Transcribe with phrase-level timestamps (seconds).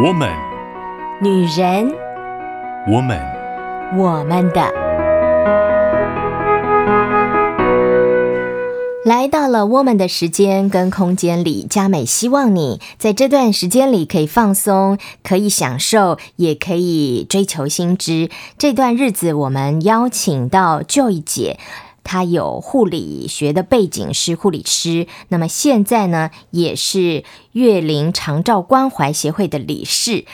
[0.00, 0.30] 我们，
[1.20, 1.92] 女人，
[2.86, 3.18] 我们，
[3.96, 4.62] 我们的，
[9.04, 18.30] 来到了我们的时间跟空间里，佳美希望你在这段时间里可以放松，可以享受，也可以追求新知。
[18.56, 21.58] 这段日子，我们邀请到 Joy 姐。
[22.08, 25.06] 他有护理学的背景，是护理师。
[25.28, 27.22] 那么现在呢，也是
[27.52, 30.24] 月龄长照关怀协会的理事，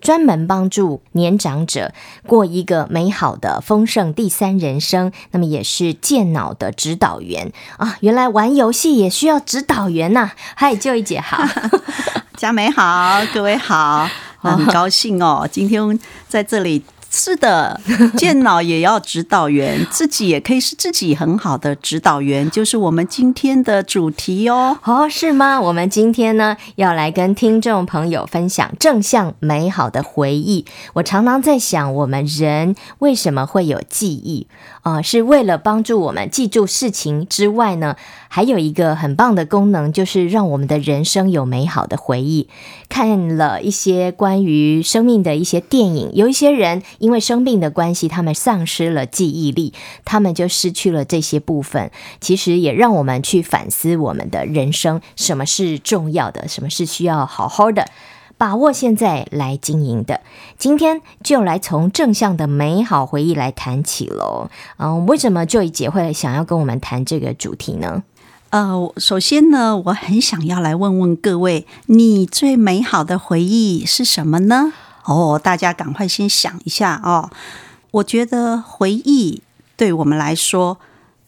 [0.00, 1.92] 专门帮助年长者
[2.24, 5.10] 过一个美好的丰盛第三人生。
[5.32, 7.96] 那么也是健脑的指导员啊！
[7.98, 10.34] 原来玩游戏也需要指导员呐、啊！
[10.54, 11.42] 嗨，Joy 姐好，
[12.38, 14.08] 佳美好，各位好，
[14.38, 16.84] 很高兴哦，今天在这里。
[17.16, 17.80] 是的，
[18.18, 24.76] 健脑也要指导员，自己也可以是自己很好的指导员，就是我们今天的主题哦。
[24.82, 25.60] 哦，是吗？
[25.60, 30.66] 我们今天呢，要来跟听众朋友分享正向美好的回忆。
[30.94, 34.48] 我常常在想，我们人为什么会有记忆？
[34.84, 37.96] 啊、是为了帮助我们记住事情之外呢，
[38.28, 42.50] 还有一个很棒的功能，就是让我们的人生有美好的回忆。
[42.90, 49.72] 看了一些关于生命的一些电影，有一些人因为生病的关系，他们丧失了记忆力，
[50.04, 51.90] 他们就失去了这些部分。
[52.20, 57.88] 其实也让我们去反思我们的人生，什么是重要的，什么是需要好好的
[58.36, 60.20] 把握现在来经营的。
[60.58, 64.50] 今天就来从正向的美好回忆来谈起喽。
[64.78, 68.02] 嗯，为什么 Joy 姐会想要跟我们谈这个主题呢？
[68.50, 74.72] 呃，首先呢，我很想要来问问各位，你最美好的回忆是什么呢？
[75.04, 77.30] 哦，大家赶快先想一下哦。
[77.90, 79.42] 我觉得回忆
[79.76, 80.78] 对我们来说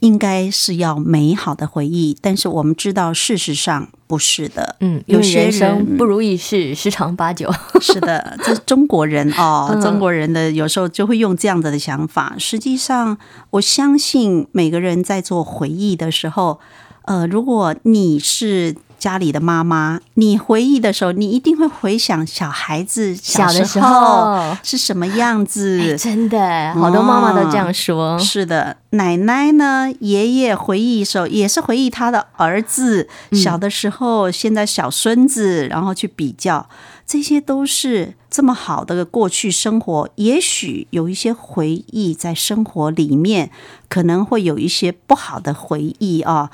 [0.06, 4.76] 应该是要美好的回忆，但是我们知道事实上不是的。
[4.80, 7.52] 嗯，有些人不如意事十常八九。
[7.82, 12.36] 是的，这是中国人哦， 中国人的有时候就会用这样子的想法。
[12.38, 13.18] 实际上，
[13.50, 16.60] 我相信每个人在做回忆的时候。
[17.06, 25.80] 呃，如果你是家里的妈妈，你回忆的时候，你一定会回想小孩子小的时候是什么样子。
[25.80, 28.14] 哎、真的，好多妈妈都这样说。
[28.14, 36.68] 哦、是的，奶奶呢，爷爷回忆的时候也是回忆他的儿子小的时候，嗯、现在小孙子，然后去比较。
[37.06, 43.50] 这些都是这么好的过去生活，也许有一些回忆在生活里面，
[43.88, 46.50] 可能会有一些不好的回忆啊。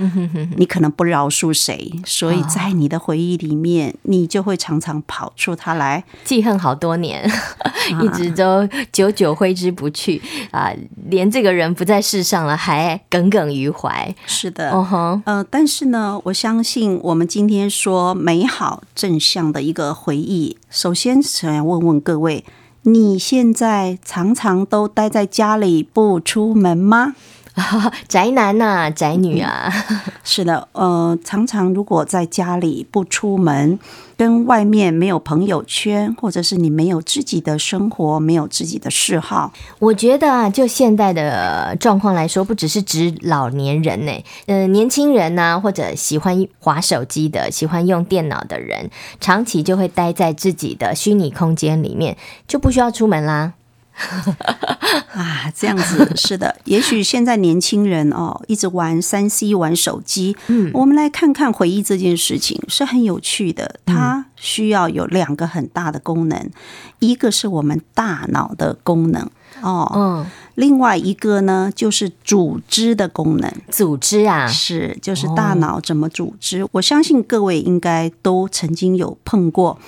[0.57, 7.29] 你可能不饶恕谁，所以在你的回忆里面，你就会常常跑出他来，记恨好多年，
[8.01, 10.23] 一直都久久挥之不去
[10.53, 10.71] 啊！
[11.09, 14.15] 连这个人不在世上了，还耿耿于怀。
[14.25, 20.57] 是的，嗯哼，呃，但是呢，我相信我们今天说美好正向的一个回忆。
[20.71, 22.45] 首先，想要问问各位，
[22.83, 27.15] 你现在常常都待在家里不出门吗？
[28.09, 29.71] 宅男呐、啊，宅女啊，
[30.25, 33.79] 是的，呃，常常如果在家里不出门，
[34.17, 44.13] 跟外面没有朋友圈，或者是你没有自己的生活，没有自己的嗜好，我觉得啊，就现代的状况来说，不只是指老年人呢，
[44.47, 52.17] 呃，年轻人呐、啊，或者喜欢划手机的、喜欢用电脑的人，长期就会待在自己的虚拟空间里面，
[52.49, 53.53] 就不需要出门啦。
[55.13, 60.37] 啊，这样子是的， 也许现在年轻人哦，一直玩三 C 玩手机。
[60.49, 63.77] 嗯，我们来看看回忆这件事情是很有趣的。
[63.87, 66.51] 它需要有两个很大的功能，
[66.99, 69.29] 一个是我们大脑的功能
[69.61, 73.53] 哦，嗯，另外一个呢就是组织的功能。
[73.71, 76.67] 组织啊，是就是大脑怎么组织？
[76.73, 79.79] 我相信各位应该都曾经有碰过，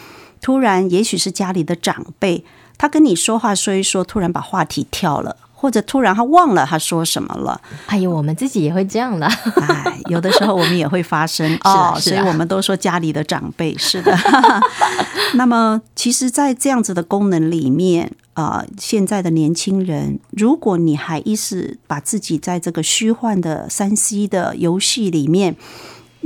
[0.45, 2.45] 突然也许是家里的长辈。
[2.77, 7.59] 他跟你说话说一说，突然把话题跳了，或者突然他忘了他说什么了。
[7.87, 9.27] 哎呦，我们自己也会这样的。
[9.27, 14.15] 哎，有的时候我们也会发生 哦，所以我们都说家里的长辈是的。
[15.35, 25.57] 那么，其实，在这样子的功能里面啊，呃，现在的年轻人，如果你还一直把自己在这个虚幻的三 C 的游戏里面。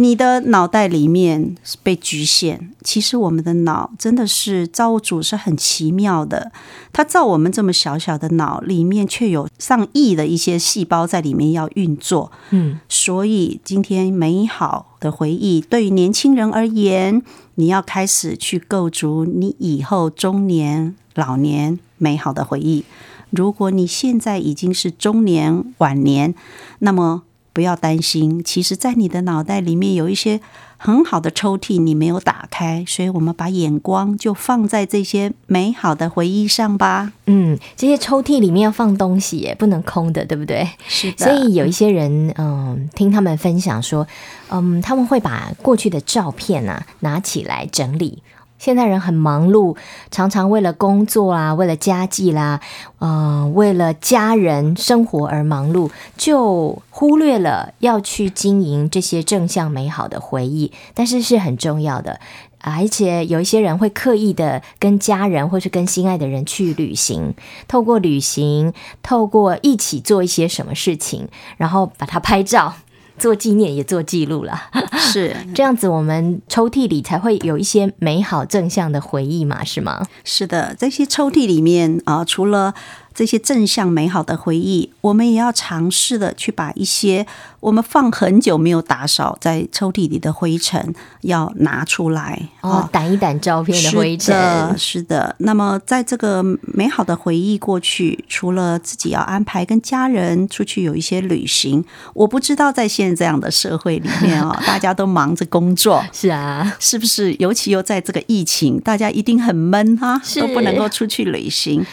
[0.01, 6.53] 你的脑袋里面被局限，其实我们的脑真的是造物主是很奇妙的，
[6.93, 12.31] 他造我们这么小小的脑里面，却有上亿的一些细胞在里面要运作。
[12.51, 17.21] 嗯，所以今天美好的回忆对于年轻人而言，
[17.57, 22.85] 你要开始去构筑你以后中年、老年美好的回忆。
[23.31, 26.37] 如果你现在已经是中年、晚年，
[26.79, 27.25] 那么。
[27.53, 30.41] 不要担心，其实，在你的脑袋里面有一些
[30.77, 37.13] 很好的抽屉，你没有打开，所以我们把眼光就放在这些美好的回忆上吧。
[37.27, 40.69] 嗯，这些抽屉里面要放东西耶，不能空的，对不对？
[40.87, 41.25] 是的。
[41.25, 44.07] 所以有一些人，嗯，听他们分享说，
[44.51, 48.23] 嗯，他们会把过去的照片啊拿起来整理。
[48.59, 49.77] 现在人很忙碌，
[50.11, 52.61] 常常为了工作啊，为了家计啦，
[52.99, 60.73] 嗯、呃，为了家人生活而忙碌，就忽略了要去经营这些正向美好的回忆。
[60.95, 62.21] 但是是很重要的，
[62.61, 67.35] 而且有一些人会刻意的跟家人或是跟心爱的人去旅行，
[67.69, 68.73] 透过旅行，
[69.03, 72.75] 透过一起做一些什么事情，然后把它拍照。
[73.19, 74.59] 做纪念也做记录了，
[74.97, 80.07] 是 这样子，我们抽屉里才会有一些美好正向的回忆嘛，是吗？
[80.25, 82.73] 是的，这些抽屉里面啊，除了
[83.19, 87.27] 这些正向美好的回忆，我们也要尝试的去把一些
[87.59, 94.27] 我们放很久没有打扫在抽屉里的灰尘要拿出来哦，掸一掸照片的灰尘。
[94.27, 95.35] 是的，是的。
[95.39, 101.85] 那么在这个美好的回忆过去，除了自己要安排跟家人出去有一些旅行，
[102.15, 107.35] 我不知道在现在这样的社会里面啊， 大家都忙着工作，是啊，是不是？
[107.41, 111.85] 尤其又在这个疫情，大家一定很闷哈，都不能够出去旅行。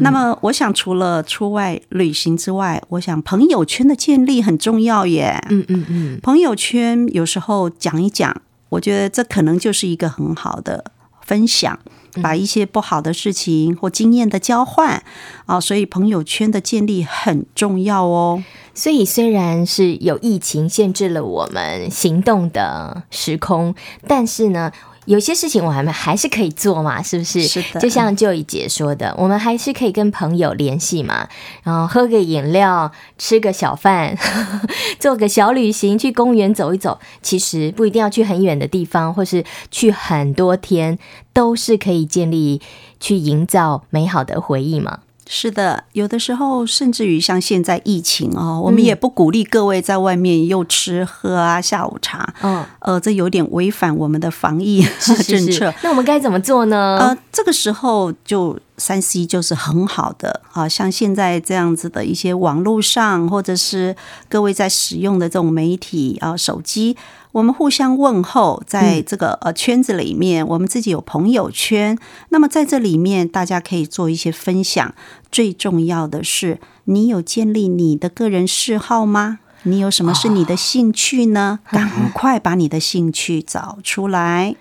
[0.00, 5.44] 那么，我想除了出外旅行之外，我想朋友圈的建立很重要耶。
[5.50, 8.34] 嗯嗯嗯，朋友圈有时候讲一讲，
[8.70, 10.84] 我觉得这可能就是一个很好的
[11.20, 11.78] 分享，
[12.22, 15.02] 把一些不好的事情或经验的交换
[15.46, 18.42] 啊，所以朋友圈的建立很重要哦。
[18.72, 23.74] 所以虽然是有疫情限制了我们行动的时空，
[24.06, 24.72] 但是呢。
[25.06, 27.42] 有些事情我们还是可以做嘛，是不是？
[27.42, 27.80] 是的。
[27.80, 31.28] 就像 Joy 姐说的，我们还是可以跟朋友联系嘛，
[31.62, 34.16] 然后喝个饮料，吃个小饭，
[34.98, 36.98] 做个小旅行，去公园走一走。
[37.22, 40.98] 其实不一定要去很远的地方，或是去很多天，
[41.32, 42.60] 都是可以建立、
[42.98, 45.00] 去营造美好的回忆嘛。
[45.26, 55.22] 是的，有的时候甚至于像现在疫情哦，我们也不鼓励各位在外面又吃喝啊下午茶，嗯，呃，这有点违反我们的防疫 政策。
[55.22, 56.98] 是是是，那我们该怎么做呢？
[57.00, 58.58] 呃，这个时候就。
[58.76, 63.94] 三 C 就是很好的，啊像现在这样子的一些网络上，或者是
[64.28, 66.96] 各位在使用的这种媒体啊，手机，
[67.32, 71.96] 我们互相问候，在这个呃圈子里面，我们自己有朋友圈，
[72.30, 74.94] 那么在这里面大家可以做一些分享。
[75.30, 79.40] 最重要的是，你有建立你的个人嗜好吗？
[79.64, 81.60] 你有什么是你的兴趣呢？
[81.72, 84.54] 赶快把你的兴趣找出来。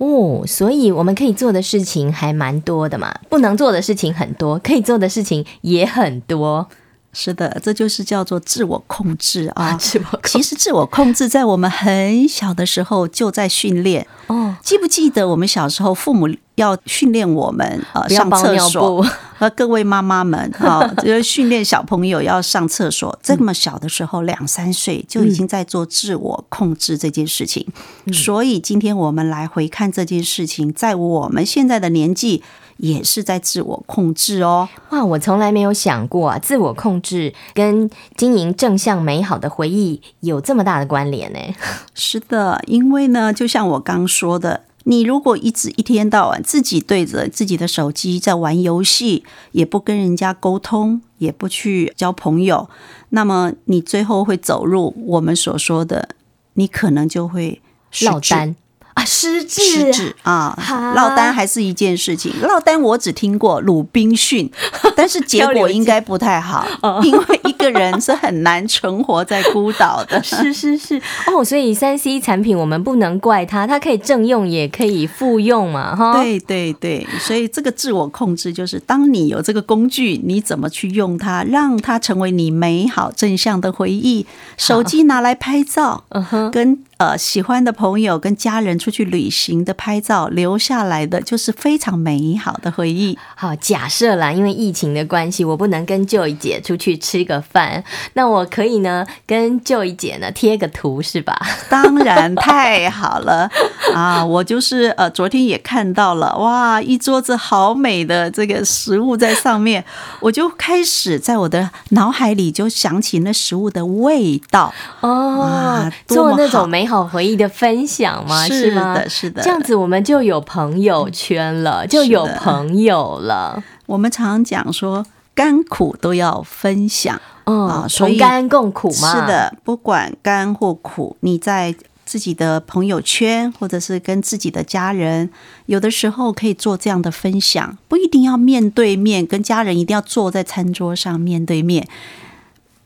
[0.00, 6.66] 哦，所以我们可以做的事情还蛮多的嘛，不能做的事情很多，可以做的事情也很多。
[7.12, 9.74] 是的，这就是叫做自我控制啊。
[9.78, 10.28] 自我控制。
[10.30, 14.06] 其实自我控制在我们很小的时候就在训练。
[14.28, 16.28] 哦，记不记得我们小时候父母
[16.60, 19.06] 要训练我们呃上厕所？
[19.36, 23.18] 和各位妈妈们啊， 就是训练小朋友要上厕所。
[23.22, 27.66] 这么小的时候，两三岁就已经在做自我控制这件事情。
[28.12, 32.42] 所以今天我们来回看这件事情，在我们现在的年纪。
[32.82, 34.66] 也是在自我控制哦。
[34.88, 41.38] 哇，我从来没有想过啊，自我控制跟经营正向美好的回忆有这么大的关联呢？
[41.94, 52.68] 是的，因为呢，就像我刚说的，你如果一直一天到晚自己对着自己的手机在玩游戏，也不跟人家沟通，也不去交朋友，
[53.10, 56.08] 那么你最后会走入我们所说的，
[56.54, 57.60] 你可能就会
[58.00, 58.56] 落单。
[58.94, 60.54] 啊，失智，失智啊！
[60.96, 62.32] 落单还是一件事情。
[62.42, 64.50] 落单我只听过鲁滨逊，
[64.96, 66.66] 但是结果应该不太好，
[67.02, 70.20] 因为一个人是很难存活在孤岛的。
[70.24, 76.14] 是是是哦，所以三 C 产品我们不能怪它，它可以正用也可以复用嘛，哈。
[76.14, 84.26] 对对对，所以这个自我控制就是，当你有这个工具，你怎么去用它，让它成为你美好正向的回忆。
[84.56, 86.84] 手机拿来拍照，嗯哼，跟。
[87.00, 93.16] 呃，喜欢的朋友跟家人出去旅行的拍照留下来的，就是非常美好的回忆。
[93.34, 101.40] 好，假设啦，因为疫情的关系，我不能跟 Joy 姐出去吃个饭，那我可以呢跟 Joy 姐呢贴个图，是吧？
[101.70, 103.48] 当然，太好了
[103.94, 104.22] 啊！
[104.22, 109.82] 我就是呃，昨天也看到了，哇，一桌子好美的这个食物在上面，
[110.20, 116.89] 我就开始在我的脑海里就想起那食物的味道哦，做那种美。
[116.90, 118.44] 好回忆的分享吗？
[118.48, 118.94] 是吗？
[118.94, 119.42] 是的，是的。
[119.42, 123.62] 这样子我们就有朋友圈了，就有朋友了。
[123.86, 127.20] 我们常常讲说，甘苦都要分享。
[127.44, 129.12] 哦，啊，同甘共苦嘛。
[129.12, 135.30] 是的，不管甘或苦，你在自己的朋友圈，或者是跟自己的家人，
[135.66, 141.86] 有的时候可以做这样的分享，不一定要面对面，跟家人一定要坐在餐桌上面对面。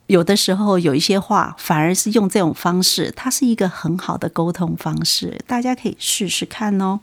[0.06, 7.00] 有的时候有一些话，反而是用这种方式，它是一个很好的沟通方式，大家可以试试看哦。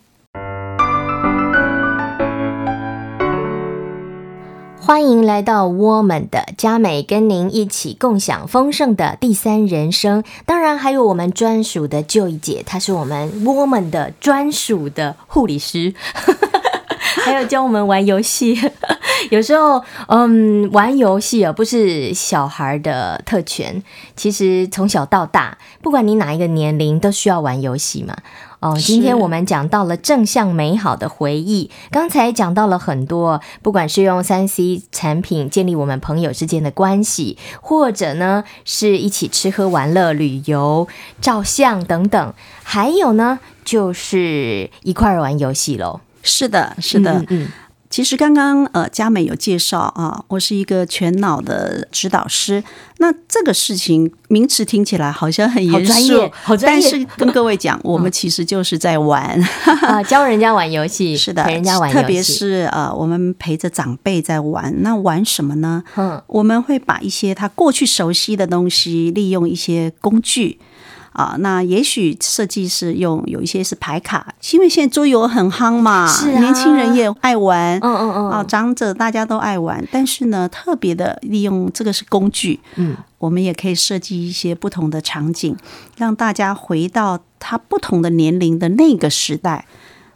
[4.79, 10.23] 欢迎来到我们的佳美，跟您一起共享丰盛的第三人生。
[10.45, 15.95] 当然，还有我们专属的 Joy 姐，她是我们我们的专属的护理师，
[17.25, 18.71] 还有教我们玩游戏。
[19.29, 23.81] 有时候，嗯，玩游戏啊，不是小孩的特权。
[24.15, 28.15] 其实从小到大，不管你哪一个年龄，都需要玩游戏嘛。
[28.59, 31.71] 哦，今天我们讲到了正向美好的回忆。
[31.89, 40.87] 刚才讲到了很多，不管是用三 C 产品建立我们朋友之间的关系，或者呢是一起吃喝玩乐、旅游、
[41.19, 46.01] 照相等等，还有呢就是一块儿玩游戏喽。
[46.21, 47.25] 是的，是的，嗯。
[47.29, 47.47] 嗯
[47.91, 52.63] 其实刚刚呃，佳美有介绍啊，我是一个全脑的指导师。
[52.99, 59.37] 那这个事情名词听起来好像很严肃，好专业，但是跟各位讲，我们其实就是在玩
[59.83, 64.73] 啊，教人家玩游戏，是的，陪人家玩游戏，特别是呃，我们陪着长辈在玩。
[64.81, 65.83] 那玩什么呢？
[65.97, 70.57] 嗯，我们会把一些他过去熟悉的东西，利用一些工具。
[71.11, 85.55] 啊，那也许设计是用有一些是牌卡，因为现在桌游很夯嘛，是啊，年轻人也爱玩，嗯嗯嗯，啊，长者大家都爱玩，但是呢，特别的利用这个是工具，嗯，我们也可以设计一些不同的场景，
[85.97, 89.65] 让大家回到他不同的年龄的那个时代，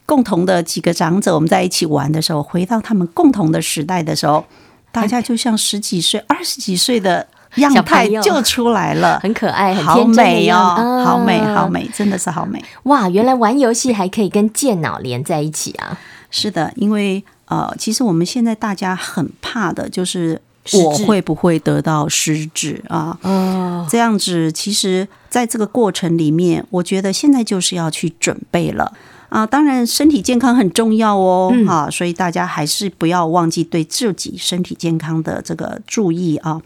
[0.06, 4.46] 共同的几个长者我们在一起玩的时候，回到他们共同的时代的时候，
[4.94, 7.28] 大家就像十几岁、二十几岁的。
[7.62, 13.10] 样态就出来了， 很可爱，很好美哦，啊、好美，好美，真的是好美哇！
[13.10, 15.98] 原来玩游戏还可以跟健脑连在一起啊！
[16.30, 20.42] 是的，因为呃，其实我们现在大家很怕的就是
[20.74, 23.18] 我会不会得到失智啊？
[23.22, 28.92] 哦，这样子，其实在这个过程里面，我觉得现在就是要去准备了
[29.30, 29.46] 啊！
[29.46, 36.60] 当然，身体健康很重要哦，嗯、啊，所以大家还是不要忘记对自己身体健康的这个注意啊。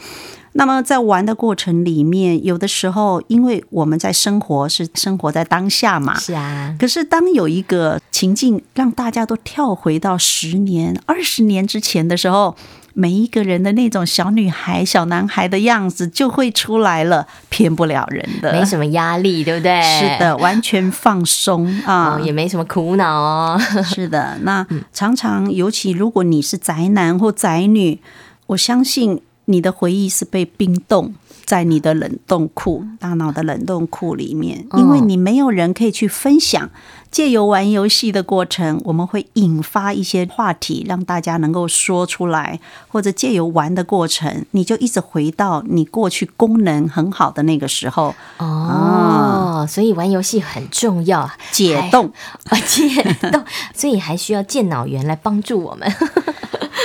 [0.53, 6.75] 那么在玩的过程里面，有的时候，因为我们在生活是生活在当下嘛，是啊。
[6.79, 12.55] 可是当有一个情境让大家都跳回到十年、二十年之前的时候，
[12.95, 19.81] 每一个人的那种小女孩、小男孩的样子就会出来了，骗不了人的，没什么压力，对不对？
[19.81, 23.61] 是的，完全放松啊、哦，也没什么苦恼哦。
[23.85, 28.01] 是的， 那常常，尤其如果你是宅男或宅女，
[28.47, 29.21] 我相信。
[29.49, 36.69] 你的回忆是被冰冻在你的冷冻库，大脑的冷冻库里面，因为你没有人可以去分享。
[37.09, 48.13] 借由玩游戏的过程，我们会引发一些话题，让大家能够说出来，或者借由玩的过程，你就一直回到你过去功能很好的那个时候。
[48.37, 52.11] 哦，所以玩游戏很重要，解冻
[52.43, 52.87] 啊，解
[53.31, 55.91] 冻，所以还需要健脑员来帮助我们。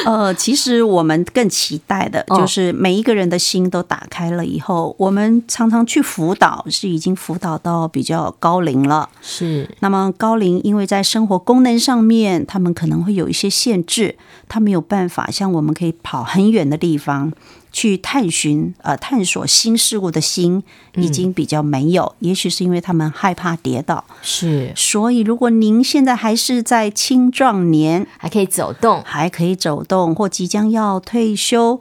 [0.07, 9.09] 呃，其实我们更期待的就是每一个人的心都打开了以后，我们常常去辅导，是已经辅导到比较高龄了。
[9.23, 14.17] 是，那么高龄因为在生活功能上面，他们可能会有一些限制，
[14.49, 17.33] 他没有办法像我们可以跑很远的地方。
[17.75, 20.63] 去探寻、呃探索新事物的心
[20.95, 24.05] 已经比较没有，嗯、也许是因为他们害怕跌倒。
[24.23, 31.81] 是，所以如果您现在还是在青壮年，还可以走动，还可以走动，或即将要退休。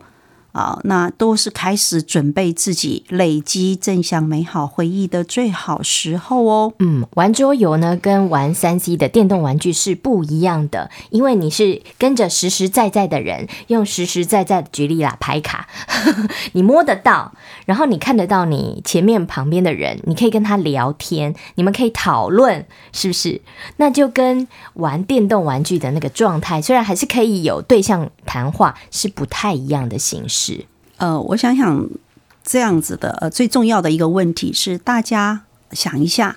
[0.54, 6.74] 啊，那都是开始准备自己累积正向美好回忆的最好时候哦。
[6.78, 15.68] 嗯，玩桌游呢，跟玩三 C 的电动玩具是不一样的，因为你是跟着实实在在的人，用实实在在的举例啦，牌卡，
[16.54, 17.34] 你摸得到，
[17.66, 23.42] 然后你看得到你前面旁边的人，你可以跟他聊天，你们可以讨论，是不是？
[23.78, 30.43] 那就跟玩电动玩具的那个状态，虽然还是可以有对象谈话，是不太一样的形式。
[30.44, 30.66] 是，
[30.98, 31.88] 呃，我想想
[32.44, 36.36] 这样子的，呃，最重要的一个问题是，大家想一下，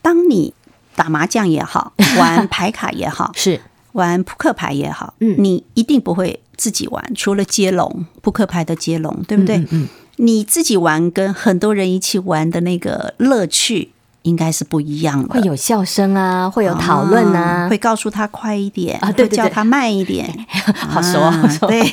[0.00, 0.54] 当你
[0.96, 3.60] 打麻将也好，玩 牌卡也好，是
[3.92, 9.58] 玩扑克牌也好，嗯，你一定不会自己玩，除了接龙，扑克牌的接龙，对不对？
[9.58, 13.90] 嗯，嗯，你自己玩跟很多人一起玩的那个乐趣
[14.22, 20.46] 应该是不一样的，会有笑声啊，会有讨论啊，啊，会告诉他快一点啊，对，对，对，叫他慢一点，
[20.88, 21.82] 好说好说，对。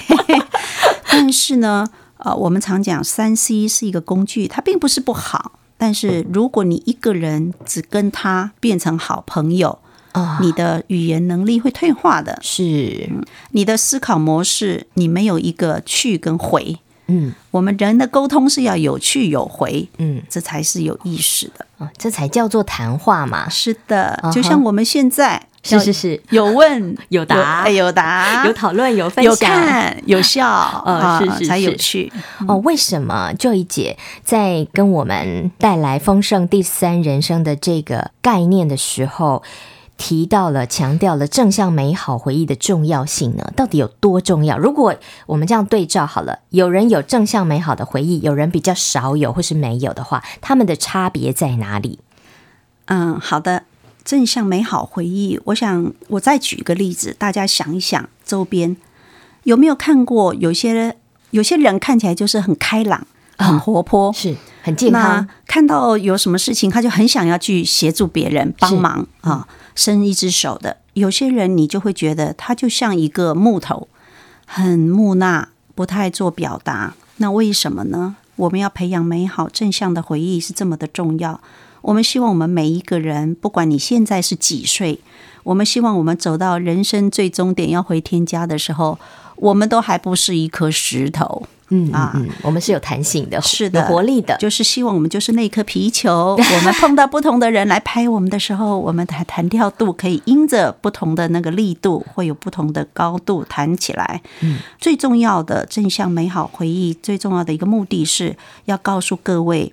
[1.12, 1.88] 但是呢，
[2.18, 5.60] 呃，我们常讲三 C 是一个工具，它并不是不好。
[5.78, 9.80] 但是如果你一个人只跟他变成好朋友，
[10.12, 12.38] 啊，你的语言能力会退化的。
[12.42, 13.10] 是，
[13.52, 16.78] 你的思考模式，你没有一个去跟回。
[17.08, 23.50] 嗯，我们人的沟通是要有去有回，嗯，这才是有意识的，哦，这才叫做谈话嘛。
[23.50, 32.12] 是的，就像我们现在，是是是，有问 有答，有答，有讨论，有分享，有看有笑，呃， 是是才有趣。
[32.48, 39.44] 哦，为什么 Joy 姐在跟我们带来丰盛第三人生的这个概念的时候，
[39.98, 43.54] 提到了，强调了正向美好回忆的重要性呢？
[43.56, 44.58] 到底有多重要？
[44.58, 44.96] 如果
[45.28, 52.00] 我们这样对照好了，有人有正向美好的回忆，有人比较少有或是没有的话，他们的差别在哪里？
[52.86, 53.64] 嗯，好的，
[54.04, 58.76] 正向美好回忆，我想我再举一个例子，大家想一想，周边
[59.44, 60.96] 有没有看过有些
[61.30, 63.06] 有些人看起来就是很开朗、
[63.38, 69.48] 很活泼，哦、是很健康，看到有什么事情，他就很想要去协助别人帮忙啊。
[69.74, 73.88] 伸一只手的，有些人你就会觉得他就像一个木头，
[74.46, 76.94] 很木讷，不太做表达。
[77.18, 78.18] 那为什么呢？
[78.36, 81.40] 我们要培养美好正向的回忆是这么的重要。
[81.82, 85.00] 我们希望我们每一个人，不管你现在是几岁，
[85.44, 88.98] 我们希望我们走到人生最终点要回天家的时候，
[89.36, 91.48] 我们都还不是一颗石头。
[91.74, 96.36] 嗯啊嗯，我们是有弹性的，是的，有活力的，就是希望我们就是那颗皮球。
[96.38, 104.22] 我们碰到不同的人来拍我们的时候，我们的弹跳度可以因着不同的那个力度，会有不同的高度弹起来。
[104.42, 108.36] 嗯，最重要的正向美好回忆，最重要的一个目的是
[108.66, 109.72] 要告诉各位，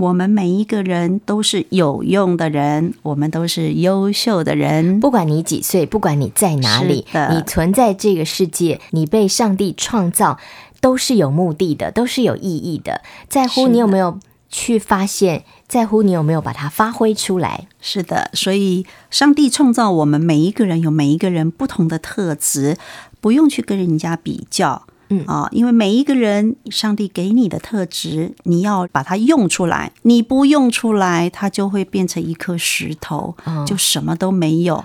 [0.00, 4.98] 我们每一个人都是有用的人，我们都是优秀的人。
[4.98, 10.38] 不管你几岁，不管你在哪里，你存在这个世界，你被上帝创造。
[10.82, 13.02] 都是有目的的，都是有意义的。
[13.28, 17.66] 在乎你有没有去发现，在乎你有没有把它发挥出来。
[17.82, 22.78] 是的，所以上帝创造我们每一个人，有每一个人不同的特质，
[23.20, 24.86] 不用去跟人家比较。
[25.12, 29.90] 嗯啊，因为每一个人，上帝给你的特质，你要把它用出来。
[30.02, 34.84] 你不用出来，它就会变成一颗石头，嗯、就什么都没有。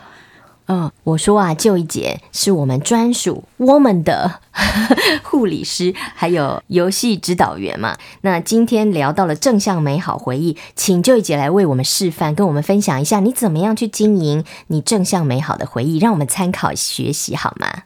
[0.68, 4.40] 嗯，我说啊，Joy 姐是我们专属我们的
[5.22, 7.96] 护理师，还有游戏指导员嘛。
[8.22, 17.84] 那今天聊到了正向美好回忆，请 Joy 姐来为我们示范，跟我们分享一下你怎么样去经营你正向美好的回忆，让我们参考学习好吗？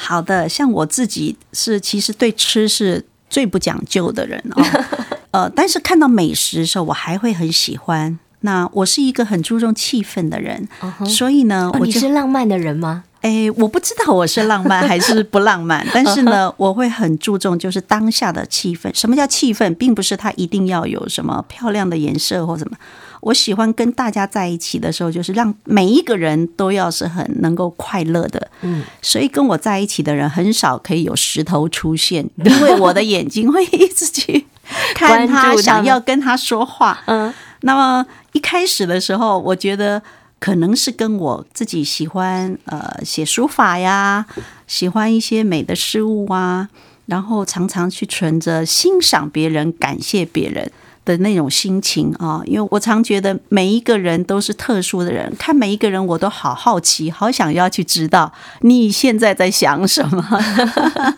[0.00, 4.62] 好的，像我自己是其实对吃是最不讲究的人哦，
[5.32, 8.18] 呃，但是看到美食的时候，我还会很喜欢。
[8.42, 11.06] 那我是一个很注重气氛的人，uh -huh.
[11.08, 13.02] 所以呢，我、哦、你是浪漫的人吗？
[13.28, 18.90] 哎，我不知道我是浪漫还是不浪漫，但是呢，我会很注重就是当下的气氛。
[18.94, 19.74] 什么叫气氛？
[19.74, 22.76] 并不是它一定要有什么漂亮的颜色或什么。
[23.20, 28.48] 我喜欢跟大家在一起的时候，就是让每一个人都要是很能够快乐的。
[28.62, 34.46] 嗯，所以跟我在一起的人很少可以有石头出现，因为我的眼睛会一直去
[34.94, 37.02] 看他，想要跟他说话。
[37.04, 37.34] 嗯。
[37.62, 40.00] 那么一开始的时候，我觉得
[40.40, 44.26] 可能是跟我自己喜欢呃写书法呀，
[44.66, 46.68] 喜欢一些美的事物啊，
[47.06, 50.70] 然后常常去存着欣赏别人、感谢别人
[51.04, 52.40] 的那种心情啊。
[52.46, 60.24] 因为我常觉得每一个人都是特殊的人，看每一个人我都好好奇，好想要去知道你现在在想什么。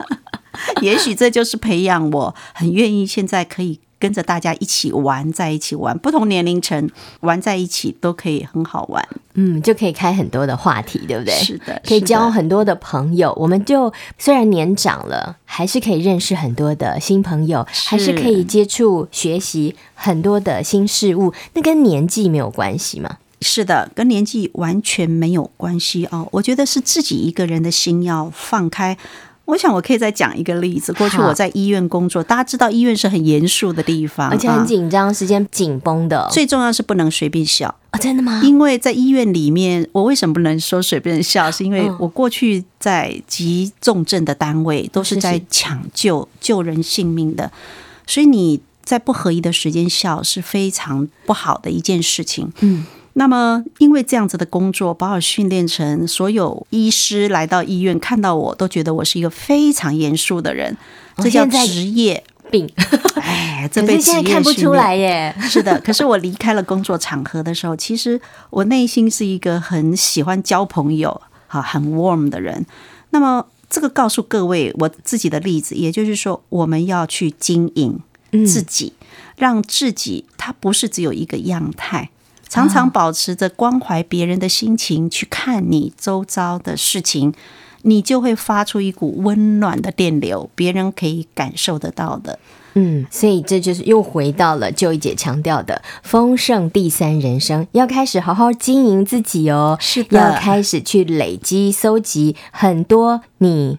[0.83, 3.81] 也许这就是培养我很愿意现在可以。
[4.01, 11.35] 跟着大家一起玩，在一起玩，不同年龄层玩在一起都可以很好玩，嗯，就可以开很多的话题，对不对？
[11.35, 13.33] 是的，可以交很多的朋友。
[13.39, 21.33] 我们就虽然年长了，还是可以认识很多的新朋友，还是可以接触学习很多的新事物。
[21.53, 23.19] 那跟年纪没有关系吗？
[23.43, 26.29] 是的，跟年纪完全没有关系哦。
[26.33, 28.97] 我觉得是自己一个人的心要放开。
[29.51, 30.93] 我想我可以再讲一个例子。
[30.93, 36.29] 过去我在医院工作，大家知道医院是很严肃的地方，而且很紧张，时间紧绷的。
[36.31, 37.99] 最重要是不能随便笑啊！
[37.99, 38.41] 真的吗？
[38.45, 41.51] 因为在医院里面，我为什么不能说随便笑？
[41.51, 47.51] 是因为我过去在急重症的单位，都是在抢救救人性命的，
[48.07, 52.53] 所以你在不合宜的时间笑是非常不好的一件事情。
[52.61, 52.87] 嗯。
[53.15, 60.77] 那么，因为这样子的工作，把我训练成所有医师来到医院看到我都觉得我是一个非常严肃的人，
[61.19, 62.71] 这叫职业病。
[63.17, 65.35] 哎， 这被职业看不出来耶。
[65.41, 68.21] 是的，可是我离开了工作场合的时候，其实
[68.51, 72.65] 我内心是一个很喜欢交朋友、哈，很 warm 的人。
[73.11, 77.99] 那么这个告诉各位我自己的例子，也就是说，我们要去经营
[78.47, 82.11] 自己，嗯、让自己它不是只有一个样态，
[82.51, 87.33] 常常保持着关怀别人的心情去看你周遭的事情，
[87.83, 92.39] 你就会发出一股温暖的电流，别人可以感受得到的。
[92.75, 103.79] 嗯，所以这就是又回到了 Joy 姐强调的丰盛第三人生，要开始好好经营自己哦，是的，要开始去累积、搜集很多你。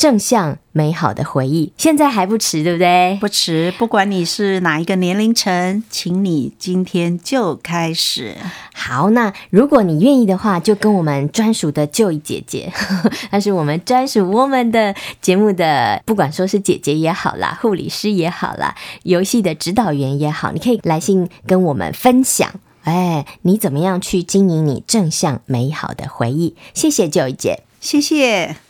[0.00, 3.18] 正向美好的回忆，现在还不迟，对不对？
[3.20, 8.34] 不迟，不管你是哪一个年龄层，请你今天就开始。
[8.72, 12.72] 好，那如果你愿意的话，就跟我们专属的 Joy 姐姐，
[13.30, 22.50] 那是我们专属我们的节目的，不管说是姐姐也好啦，护理师也好啦，游戏的指导员也好，你可以来信跟我们分享，
[22.84, 26.56] 哎，你怎么样去经营你正向美好的回忆？
[26.72, 28.69] 谢谢 Joy 姐，谢谢。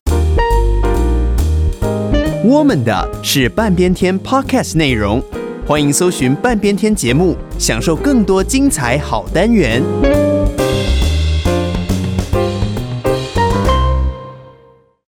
[2.42, 5.22] 我们的是半边天 Podcast 内容，
[5.66, 9.82] 欢迎搜寻半边天节目，享受更多精彩好单元。